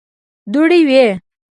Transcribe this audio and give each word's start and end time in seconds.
دوړې 0.51 0.79
وې. 0.87 1.05